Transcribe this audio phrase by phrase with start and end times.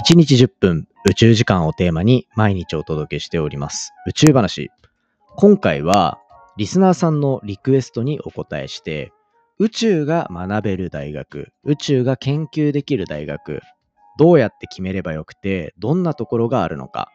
[0.00, 4.70] 1日10分宇宙時間をテーマに毎日お届けしております宇宙話。
[5.36, 6.18] 今回は
[6.56, 9.12] リスナーさんのリクエストにお答えして
[9.58, 13.60] 宇宙が学べる大学、宇宙が研究できる大学、
[14.18, 17.12] どうやって決めればよくてどんなところがあるのか、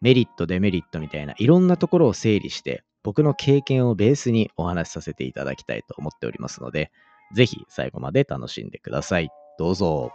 [0.00, 6.92] メリット、デメリットみたいないろんなところを整理して僕の経験をベースにお話しさせていただきたいと思っておりますので、
[7.34, 9.30] ぜひ最後まで楽しんでください。
[9.58, 10.12] どうぞ。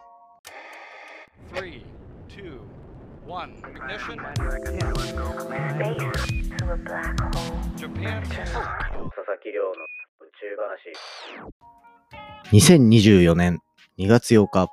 [1.54, 1.85] 3
[3.36, 3.52] one.
[3.76, 4.16] Ignition.
[7.76, 8.24] Japan.
[8.24, 9.72] 佐々木亮の
[10.22, 10.94] 宇宙話。
[12.54, 13.60] 2024年
[13.98, 14.70] 2月8日、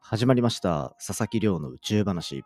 [0.00, 2.44] 始まりました佐々木亮の宇宙話。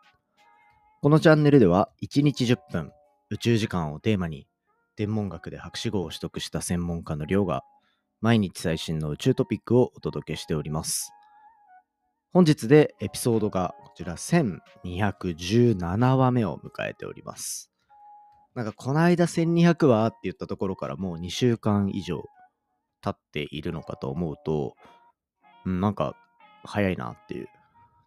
[1.02, 2.92] このチャンネルでは1日10分
[3.28, 4.46] 宇宙時間をテーマに
[4.96, 7.64] 天文学で博士号を取得した専門家の亮が
[8.22, 11.12] 毎日最新の宇宙トピックをお届けしております。
[12.32, 17.72] 本日でエピソードがこちら1217話目を迎えております。
[18.54, 22.22] なんかこの間1200話って言ったところからもう2週間以上
[23.00, 24.76] 経っているのかと思うと、
[25.66, 26.14] うん、なんか
[26.62, 27.48] 早いなっていう。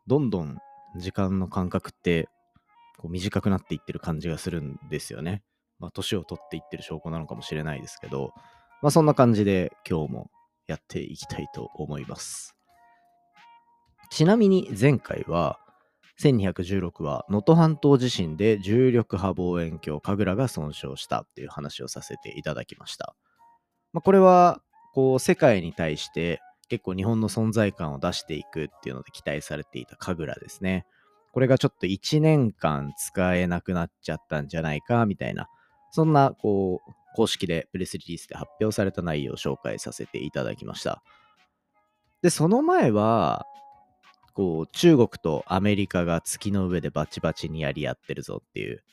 [0.08, 0.58] どんどん
[0.96, 2.30] 時間の感覚って
[2.98, 5.44] こう短くなっていってる感じがするんですよね。
[5.80, 8.32] まあ年を取っていってる証拠なのかもしれないですけど、
[8.82, 10.32] まあそんな感じで今日も
[10.68, 12.56] やっていきたいと思います。
[14.14, 15.60] ちなみに前回は
[16.22, 23.16] 1216は能登半島地震で重力波望遠鏡神楽が損傷したっていう話をさせていただきました。
[23.92, 24.62] まあ、これは
[24.94, 30.86] こう世界に対して結構日本の存在感を出していくっていうので期待されていた神楽ですね。
[31.32, 35.50] これがちょっと1年間使えなくなっちゃったんじゃないかみたいな、
[35.90, 41.02] そんなこう公式でプレスリリースで発表された内容を紹介させていただきました。
[42.22, 43.48] で、その前は、
[44.34, 48.84] こう中国とアメリカが月の上でバチバチにやり合ってるぞっていう、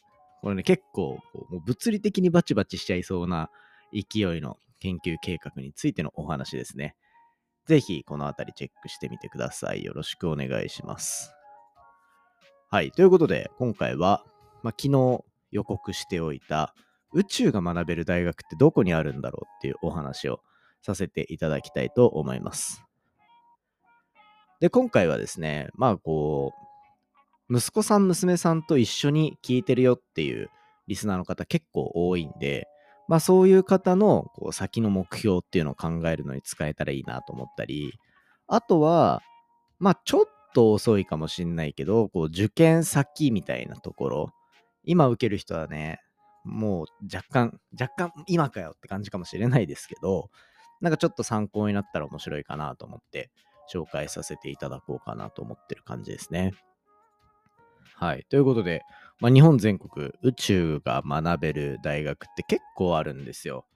[0.42, 1.18] これね結構
[1.50, 3.50] もう物理的にバチバチしちゃいそうな
[3.92, 6.94] 勢いの研究計画についてのお話ですね。
[7.66, 9.84] ぜひこのあたりチェックしてみてください。
[9.84, 11.32] よろしくお願いします。
[12.70, 12.90] はい。
[12.92, 14.24] ということで、今回は、
[14.62, 16.74] まあ、昨日予告しておいた
[17.12, 20.40] 宇宙が学べる大学ってどこにあるんだろうっていうお話を
[20.82, 22.84] させていただきたいと思います。
[24.60, 26.52] で、今回はですね、まあこ
[27.48, 30.50] う、息子さん、娘さんと一緒に聞いてるよっていう
[30.86, 32.68] リスナーの方結構多いんで、
[33.08, 37.94] まあそういう方のこう先の目標っていうのを考えるのに使えたらいいなと思ったり、
[38.46, 39.22] あとは、
[39.78, 44.30] まあちょっと遅いかもしんないけど、こう受験先みたいなところ、
[44.84, 46.00] 今受ける人はね、
[46.44, 50.30] もう若干、若干今かよって感じかもしれないですけど、
[50.82, 53.30] なんかちょっと参考になったら面白いかなと思って
[53.72, 56.52] 紹介させていただこうかなと思ってる感じですね。
[57.94, 58.24] はい。
[58.30, 58.82] ということで、
[59.20, 63.66] まあ、日本全国宇宙が学べる大学って結構あるんですよ。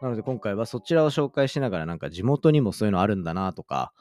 [0.00, 3.92] なので今回はそちらを紹介しながらなんか地元にもそういうのあるんだなとか、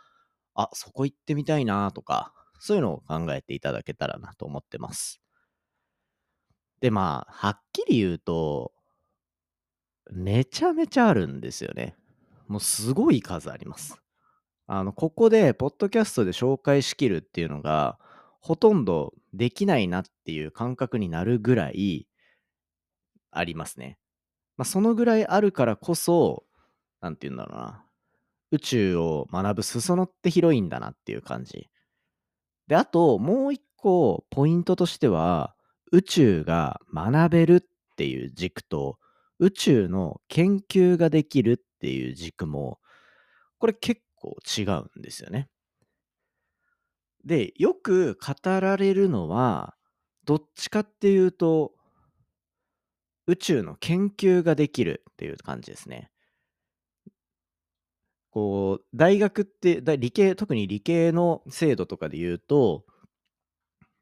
[0.53, 5.21] あ、そこ行ってみたいなとか、そういうのを考えていただけたらなと思ってます。
[6.79, 8.73] で、まあ、はっきり言うと、
[10.11, 11.95] めちゃめちゃあるんですよね。
[12.47, 14.03] もうすごい数あります。
[14.68, 18.00] あの、ここで、ポッドキャストで紹介しきるっていうのが、
[18.40, 22.07] ほとんどできないなっていう感覚になるぐらい
[23.31, 23.97] ありますね。
[24.57, 26.46] まあ、そのぐらいあるからこそ、
[27.02, 27.85] なんて言うんだろうな。
[28.52, 31.69] 宇宙を学ぶ裾野って広いんだなっていう感じ。
[32.68, 35.56] で、あと、もう一個、ポイントとしては、
[35.91, 38.97] 宇宙が学べるっていう軸と、
[39.40, 42.79] 宇宙の研究ができるっていう軸も、
[43.59, 45.50] これ結構違うんですよね。
[47.25, 49.75] で、よく語られるのは、
[50.25, 51.73] どっちかっていうと、
[53.28, 56.09] 宇宙の研究ができるっていう感じですね。
[58.31, 62.84] こう、大学って、理系、特に理系の制度とかで言うと、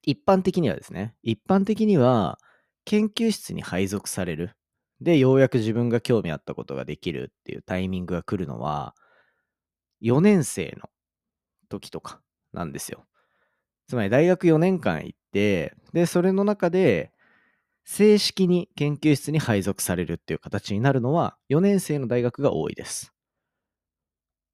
[0.03, 2.39] 一般的にはですね、一般的には
[2.85, 4.56] 研究室に配属される。
[5.00, 8.95] で、ようやく自分が興味あったことができるっていうタイミングが来るのは、
[10.01, 10.89] 4年生の
[11.69, 12.21] 時とか
[12.53, 13.06] なんですよ。
[13.88, 17.12] つまり大学4年間行って、で、それの中で、
[17.86, 23.13] 正式に研究室に配属されるっていう形になるのは、4年生の大学が多いです。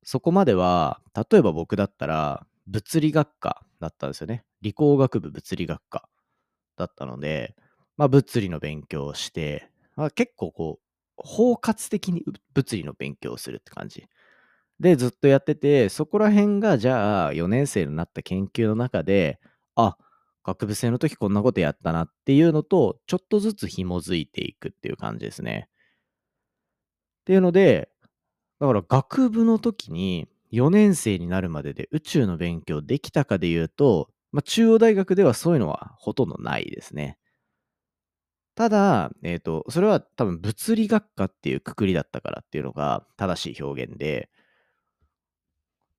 [0.03, 1.01] そこまでは、
[1.31, 4.43] 例えば僕だったら、物理学科だったんですよね。
[4.61, 6.09] 理工学部物理学科
[6.77, 7.55] だったので、
[7.97, 10.83] まあ、物理の勉強をして、まあ、結構こう、
[11.17, 12.23] 包括的に
[12.53, 14.07] 物理の勉強をするって感じ。
[14.79, 19.39] で、ずっとやってて、そこら辺がじゃあ4年生になった研究の中で、
[19.75, 19.97] あ、
[20.43, 25.67] 学部生の時こんなことやったなっていうのと、ちょっとずつ紐づいていくっていう感じですね。
[27.21, 27.89] っていうので、
[28.59, 37.17] だから学部の時に4年生になるまでで宇宙の勉強できたかで言うと、まあ、中央大学ではそういうのはほとんどないですね。
[38.55, 44.29] ただ、えっ、と、それは多分物理学科っていうくくりだったからっていうのが正しい表現で、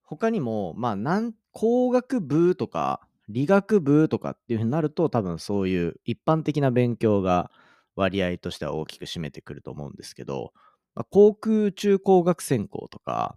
[0.08, 7.50] 他にも、まあ、なん工学部とか理学部とかっていうふうになると多分そういう一般的な勉強が
[7.94, 10.52] 割合としては大きく占めてくると思うんですけど、
[10.94, 13.37] まあ、航空宇宙工学専攻とか、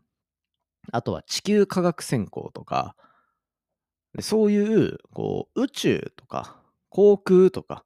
[0.94, 2.96] あとは地球科学専攻とか、
[4.22, 6.56] そういうこう宇宙とか
[6.90, 7.84] 航空とか、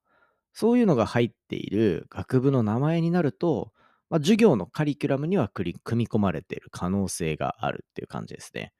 [0.54, 3.72] そういうのが入っている学部の名前になると、
[4.10, 8.72] まあ、授業のカリキュラムには組み込まれている可能性があるっていう感じですね。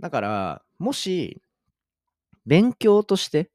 [0.00, 1.42] だから、もし、
[2.46, 3.50] 勉強として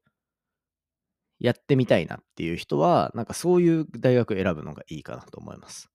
[1.38, 5.90] やってみたいなっていう人は、なんかそういう大学を選ぶのがいいかなと思います。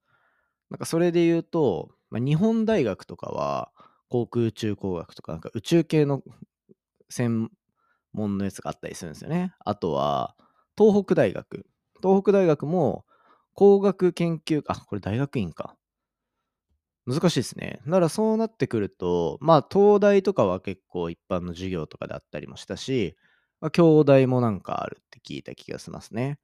[0.69, 3.71] なんかそれで言うと、まあ、日本大学とかは、
[4.09, 6.21] 航空宇宙工学とか、なんか宇宙系の
[7.09, 7.49] 専
[8.13, 9.53] 門のやつがあったりするんですよね。
[9.59, 10.35] あとは、
[10.77, 11.65] 東北大学。
[12.01, 13.05] 東北大学も
[13.61, 15.75] 工学研究、あ、これ大学院か。
[17.07, 17.79] 難しいですね。
[17.85, 23.15] だからそうなってくると、まあ東大とかは結構一般の授業とかであったりもしたし、
[23.59, 26.37] ま、京大もなんかあるって聞いた気がしますね。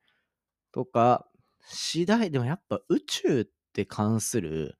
[0.73, 1.27] とか、
[1.69, 4.77] 次第、でもやっぱ宇宙って関する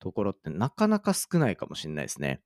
[0.00, 2.42] ところってなかなか少ないかもしれないですね。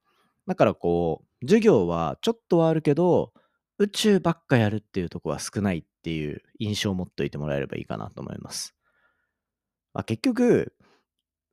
[0.49, 3.33] だからこう、授業はちょっとはあるけど、
[3.79, 8.76] 宇宙ばっかやるっていうとこは少ないっていう印象を持っておいてもらえればいいかなと思います。
[9.97, 10.75] まあ、結局、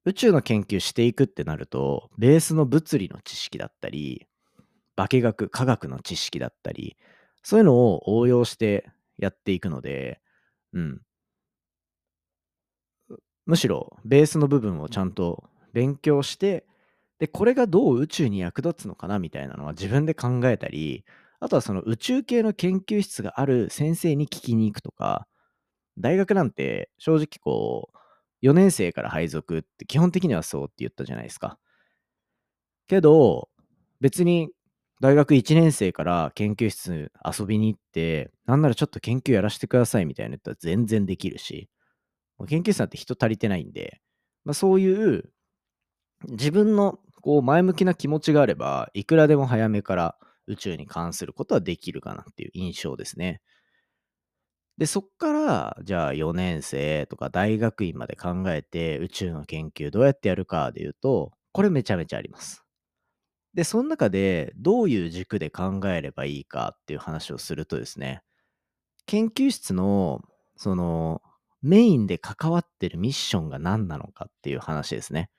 [0.05, 4.27] 宇宙の研究していくってなると、ベースの物理の知識だったり、
[4.97, 6.97] 化学、科学の知識だったり、
[7.43, 10.21] そういうのを応用してやっていくので、
[10.73, 11.01] うん。
[13.45, 15.43] むしろ、ベースの部分をちゃんと
[15.73, 16.65] 勉強して、
[17.19, 21.05] で、これがどう宇宙に役立つのかなみたいなのは自分で考えたり、
[21.39, 25.27] あとはその宇宙系の研究室がある先生に聞きに行くとか、
[25.99, 27.97] 大学なんて正直こう、
[28.43, 31.57] 4年生から配属って基本的にはそうって言ったじゃないですか。
[32.87, 33.49] けど、
[34.01, 34.49] 別に
[34.99, 41.69] 大学1年生から研究室遊びに行って、なんならちょっと研究やらせてくださいみたいな言ったら全然できるし、
[42.47, 44.01] 研究室なんて人足りてないんで、
[44.43, 45.31] まあ、そういう
[46.29, 50.17] 自分のこう前向きな気持ちがあれば、いくらでも早めから
[50.47, 53.41] 宇宙に関することはできるかなっていう印象ですね。
[54.77, 62.63] で、そっから、じゃあ4年生とか大学院まで考えて宇宙の研究どうやってやるかで言うと、これめちゃめちゃあります。
[63.53, 68.23] で、その中でどういう軸で考えればいいかっていう話をするとですね、
[69.05, 70.21] 研究室の
[70.57, 71.21] その
[71.61, 75.29] メインで関わってるミッションが何なのかっていう話ですね。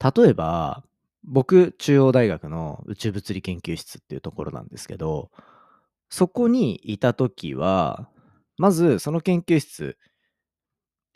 [0.00, 0.84] 例えば、
[1.24, 5.30] 僕、中央大学の宇宙物理研究室っていうところなんですけど、
[6.12, 8.06] そこにいた時は、
[8.58, 9.96] まずその研究室、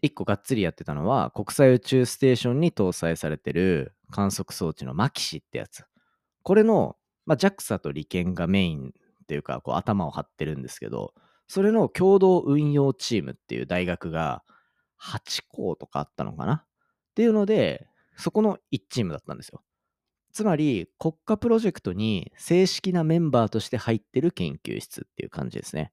[0.01, 5.85] 一個がっつりやってたのは、国際宇宙ステーションに搭載されてる観測装置のマキシってやつ。
[6.43, 6.97] これの、
[7.27, 11.13] まあ、JAXA と理研がメインっていうか、こう頭を張ってるんですけど、
[11.47, 14.45] それの共同運用チームっていう大学が
[14.99, 16.55] 8校とかあったのかな？
[16.55, 16.65] っ
[17.15, 17.87] ていうので、
[18.17, 19.63] そこの1チームだったんですよ。
[20.37, 25.93] つまり国家プロジェクトに正式なメンバーとして入ってる研究室っていう感じですね。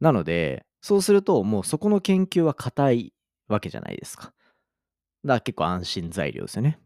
[0.00, 3.14] なので、そうするともうそこの研究は硬い
[3.48, 4.24] わけじゃないですか。
[4.24, 4.34] だか
[5.24, 6.78] ら結構安心材料ですよね。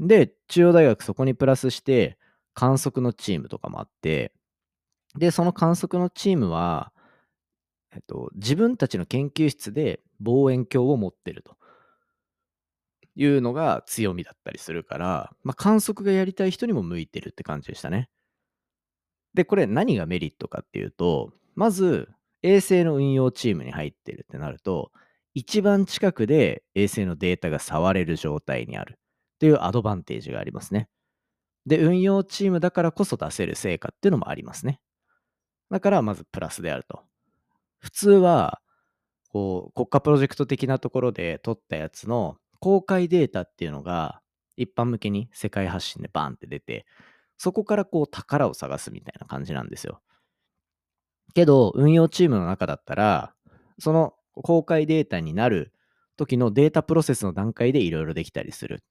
[0.00, 2.16] で、中央大学そこにプラスして
[2.54, 4.32] 観測のチームとかもあって、
[5.18, 6.94] で、その観測のチームは、
[7.92, 11.58] えっと、自分たちの研究室で望遠鏡を持ってると。
[13.16, 18.08] いうのが強みだったりするから、まあ、観測がやりたい人にも向いてるって感じでしたね。
[19.34, 22.08] で、これ何がメリットかっていうと、まず
[22.42, 24.90] 衛星の運用チームに入ってるってなると、
[25.34, 30.88] 一番近くで衛星のデータが触れる状態にあるっていうアドバンテージがありますね。
[31.66, 34.80] で、運用チームだからこそ出せる成果っていうのもありますね。
[35.70, 37.02] だからまずプラスであると。
[37.78, 38.60] 普通は、
[39.30, 44.22] こう、国家プロジェクト的なところで取ったやつの公開データっていうのが
[44.56, 46.86] 一般向けに世界発信でバーンって出て、
[47.36, 50.00] そこからこう宝を探すみたいな感じなんですよ。
[51.34, 53.34] けど、運用チームの中だったら、
[53.78, 55.74] その公開データになる
[56.16, 58.82] 時のデータプロセスの段階でいろいろできたりする。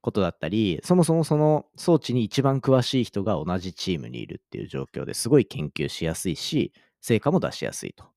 [0.00, 8.13] ことだったり、そもそもその装置に一番詳しい人が同じチームにいるっていう状況ですごい研究しやすいし、成果も出しやすいと。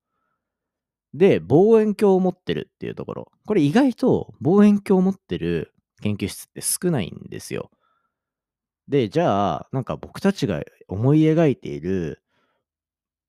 [1.17, 3.31] で、望遠鏡を持ってるっていうところ。
[3.45, 7.71] これ意外と望遠鏡を持ってる研究室って少ないんですよ。
[8.87, 12.21] で、じゃあ、なんか僕たちが思い描いている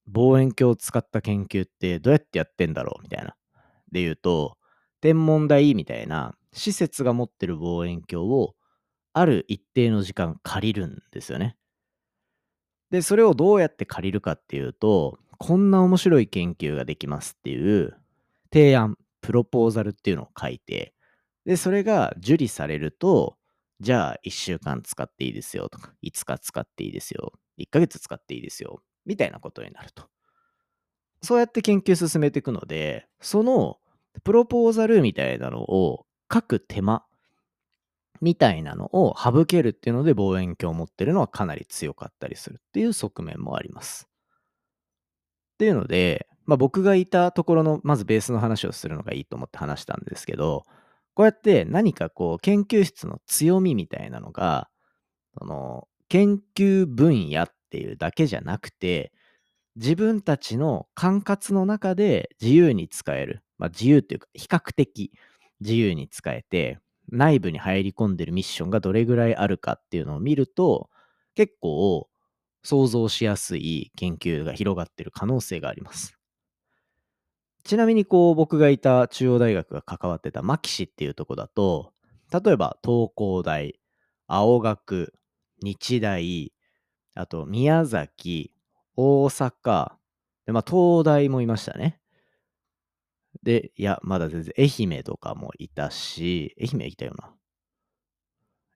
[0.06, 3.34] 望遠鏡を使った研究ってどうやってやってんだろうみたいな。
[3.90, 4.56] で言うと、
[5.00, 8.54] 天文台みたいな施設が持ってる望遠鏡を
[9.12, 11.56] ある一定の時間借りるんですよね。
[12.90, 17.96] で、それをどうやって借りるかっていうと、こんな面白い研究ができますっていう
[18.52, 20.94] 提案、プロポーザルっていうのを書いて、
[21.44, 23.36] で、それが受理されると、
[23.80, 30.04] じゃあ1週間使っていいですよとか、5日使っていいですよ、1ヶ月使っていいですよ、みたいなことになると。
[31.22, 33.78] そうやって研究進めていくので、その
[34.24, 37.04] プロポーザルみたいなのを書く手間
[38.20, 44.08] みたいなのを省けるっていうので望遠鏡を持ってるのはかなり強かったりするっていう側面もあります。
[45.54, 50.64] っていうので、まあ、僕がいたところのまずベースの話をするのがいいと思って話したんですけど、
[51.14, 54.68] こうやって何かこう研究室の強みみたいなのが、
[55.36, 59.12] その研究分野っていうだけじゃなくて、
[59.76, 63.42] 自分たちの管轄の中で自由に使える。
[63.58, 65.12] まあ、自由っていうか比較的
[65.60, 66.78] 自由に使えて、
[67.10, 70.90] 内部に入り込んでるミッションがどれぐらいあるかっていうのを見ると、
[71.34, 72.08] 結構
[72.62, 76.18] 想像しやすい研究が広がってる可能性があります。
[77.64, 81.92] ちなみにこう僕がいた中央大学が関わってた牧師っていうとこだと、
[82.32, 83.78] 例えば東工大、
[84.26, 85.14] 青学、
[85.62, 86.52] 日大、
[87.14, 88.54] あと宮崎、
[88.96, 89.92] 大阪、
[90.46, 92.00] でまあ、東大もいましたね。
[93.48, 97.34] で、いや、まだ全然愛媛とかもいたし、愛媛いたよな。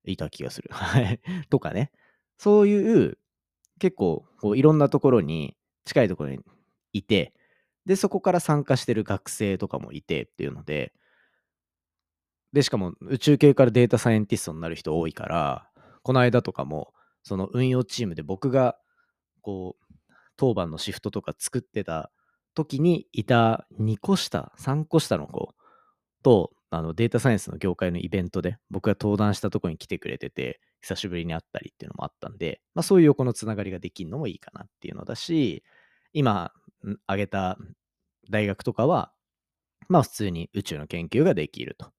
[0.06, 0.70] いた気がする。
[0.72, 1.20] はい。
[1.50, 1.92] とかね。
[2.38, 3.18] そういう、
[3.80, 6.38] 結構、こういろんなところに、近いところに
[6.94, 7.34] いて、
[7.84, 10.94] で、そこから参加してる学生とかもいてっていうので、
[12.54, 15.68] で、しかも宇宙系からデータサイエンティストになる人多いから、
[16.02, 18.78] この間とかも、その運用チームで僕が、
[19.42, 19.94] こう、
[20.38, 22.10] 当番のシフトとか作ってた
[22.54, 25.54] 時にいた2個下、3個下の子
[26.22, 35.62] と、あのデータサイエンスの業界のイベントで僕が登壇したとこに来てくれてて、久しぶりに会ったりっていうのもあったんで、まあそういう横のつながりができるのもいいかなっていうのだし、
[36.12, 36.52] 今
[37.06, 37.58] 挙げた
[38.30, 39.12] 大学とかは、
[39.88, 41.90] まあ普通に宇宙の研究ができると。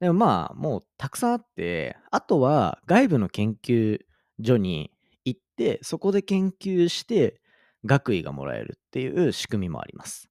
[0.00, 3.98] でもまあもうたくさんあって、あとは外部の研究
[4.40, 4.92] 所に
[5.24, 7.40] 行って、そこで研究して
[7.84, 10.28] 学位がもらえるっていう仕組みもあります。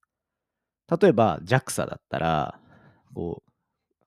[1.01, 2.59] 例えば JAXA だったら、
[3.13, 3.43] こ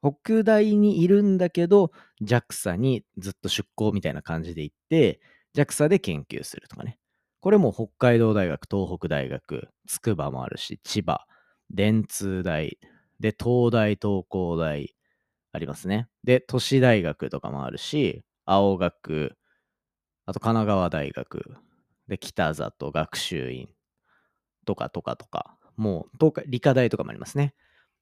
[0.03, 1.91] う、北大にいるんだけど、
[2.23, 5.21] JAXA にずっと出向みたいな感じで行って、
[5.55, 6.99] JAXA で研究するとかね。
[7.41, 11.27] これも北海道大学、東北大学、筑波もあるし、千葉、
[11.71, 12.79] 電通大、
[13.19, 14.95] で、東大、東工大
[15.53, 16.09] ありますね。
[16.25, 19.37] で、都市大学とかもあるし、青学、
[20.27, 21.57] あと神奈川大学、
[22.11, 23.69] で、北里学習院
[24.67, 27.55] とかとかとか、もう東海理科大とかもありますね。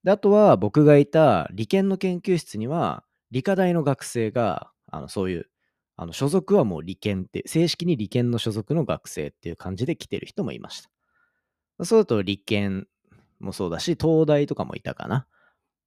[0.02, 5.50] で、あとは僕がいた理研の研究室には、理科大の学生が、あのそういう、
[5.96, 11.84] あの所属はもう理研って、正式に理研の所属の学生っていう感じで来てる人もいました。
[11.84, 12.86] そうだと理研
[13.38, 15.26] もそうだし、東大とかもいたかな。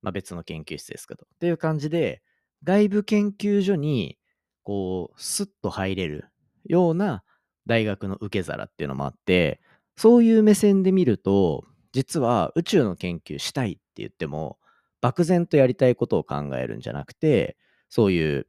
[0.03, 1.25] まあ別の研究室ですけど。
[1.25, 2.21] っていう感じで、
[2.63, 4.19] 外部研究所に、
[4.61, 6.25] こう、スッと入れる
[6.65, 7.23] ような
[7.65, 9.61] 大学の受け皿っていうのもあって、
[9.95, 14.57] そういう目線で見ると、実は宇宙の研究したいって言っても、
[15.01, 17.57] 漠然とやりたいことを考えるんじゃなくて、
[17.89, 18.47] そういう、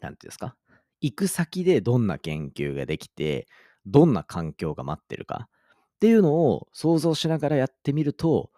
[0.00, 0.56] なんていうんですか、
[1.00, 3.46] 行く先でどんな研究ができて、
[3.86, 5.48] どんな環境が待ってるか
[5.96, 8.50] っていうのを想像しながらやってみると、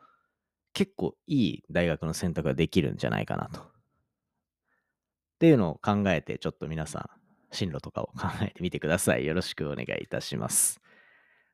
[0.75, 3.61] 結構いい大学の選択ができるんじゃないかなと。
[3.61, 3.65] っ
[5.39, 7.22] ていうのを考えて、ちょっと皆さん、
[7.53, 9.25] 進路とかを考えてみてください。
[9.25, 10.81] よろしくお願いいたします。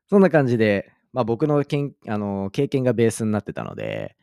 [0.09, 4.17] そんな感じで、まあ僕のけんあの経験がベースになってたので、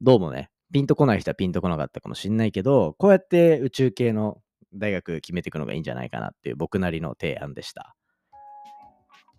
[0.00, 4.40] どうもね、ピンとこない人はピンとこなかったかもしんないけど、こうやって宇宙系の
[4.74, 7.96] 大学決めていくのがいいんじゃないかなっていう僕なりの提案でした。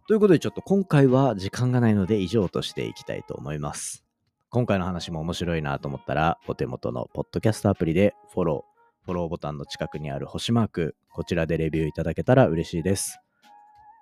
[0.07, 4.03] ということでちょっと今回は時間がないので以上としていきたいと思います。
[4.49, 8.70] 今回の話も面白いなと思ったら、お手元のポッドキャストアプリでフォロー、
[9.05, 13.19] フォローボタンの近くにある星マーク、こちらでレビューいただけたら嬉しいです。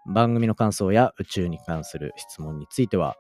[0.06, 3.16] 番組の感想や宇宙に関する質問については、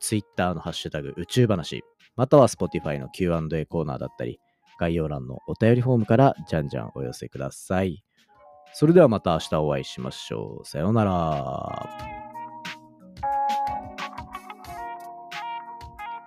[0.00, 1.82] Twitter のハッシュタグ宇宙話、
[2.16, 4.40] または Spotify の Q&A コーナーだったり、
[4.78, 8.04] 概要欄のお便りフォームからじゃんじゃんお寄せください。
[8.74, 10.66] それではまた明日お会いしましょう。
[10.66, 12.15] さようなら。